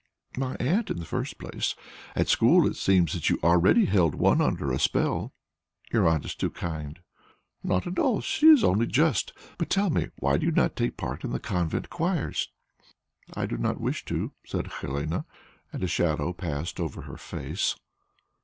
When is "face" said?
17.17-17.75